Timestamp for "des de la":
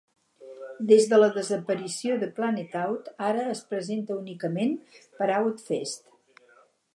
0.91-1.27